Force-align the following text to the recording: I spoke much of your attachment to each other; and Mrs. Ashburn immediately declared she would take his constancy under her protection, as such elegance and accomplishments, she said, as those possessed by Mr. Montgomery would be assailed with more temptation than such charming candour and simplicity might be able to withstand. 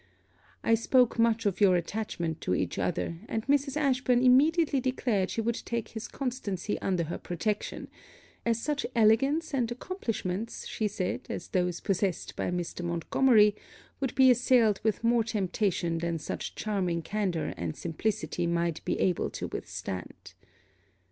I 0.63 0.73
spoke 0.73 1.19
much 1.19 1.45
of 1.45 1.61
your 1.61 1.75
attachment 1.75 2.41
to 2.41 2.55
each 2.55 2.79
other; 2.79 3.19
and 3.29 3.45
Mrs. 3.45 3.77
Ashburn 3.77 4.23
immediately 4.23 4.79
declared 4.79 5.29
she 5.29 5.41
would 5.41 5.61
take 5.63 5.89
his 5.89 6.07
constancy 6.07 6.79
under 6.81 7.03
her 7.03 7.19
protection, 7.19 7.87
as 8.43 8.59
such 8.59 8.83
elegance 8.95 9.53
and 9.53 9.71
accomplishments, 9.71 10.65
she 10.65 10.87
said, 10.87 11.27
as 11.29 11.49
those 11.49 11.81
possessed 11.81 12.35
by 12.35 12.49
Mr. 12.49 12.83
Montgomery 12.83 13.55
would 13.99 14.15
be 14.15 14.31
assailed 14.31 14.79
with 14.83 15.03
more 15.03 15.23
temptation 15.23 15.99
than 15.99 16.17
such 16.17 16.55
charming 16.55 17.03
candour 17.03 17.53
and 17.55 17.75
simplicity 17.77 18.47
might 18.47 18.83
be 18.83 18.99
able 18.99 19.29
to 19.29 19.49
withstand. 19.49 20.33